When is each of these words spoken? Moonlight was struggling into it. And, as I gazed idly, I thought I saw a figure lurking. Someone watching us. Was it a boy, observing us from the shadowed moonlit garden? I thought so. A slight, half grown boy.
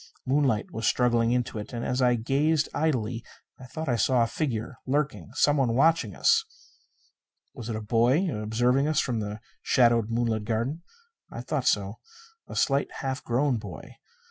Moonlight 0.25 0.71
was 0.71 0.87
struggling 0.87 1.31
into 1.31 1.59
it. 1.59 1.71
And, 1.73 1.85
as 1.85 2.01
I 2.01 2.15
gazed 2.15 2.67
idly, 2.73 3.23
I 3.59 3.67
thought 3.67 3.87
I 3.87 3.97
saw 3.97 4.23
a 4.23 4.25
figure 4.25 4.77
lurking. 4.87 5.29
Someone 5.35 5.75
watching 5.75 6.15
us. 6.15 6.43
Was 7.53 7.69
it 7.69 7.75
a 7.75 7.81
boy, 7.83 8.27
observing 8.35 8.87
us 8.87 8.99
from 8.99 9.19
the 9.19 9.39
shadowed 9.61 10.09
moonlit 10.09 10.43
garden? 10.43 10.81
I 11.29 11.41
thought 11.41 11.67
so. 11.67 11.99
A 12.47 12.55
slight, 12.55 12.91
half 13.01 13.23
grown 13.23 13.57
boy. 13.57 13.97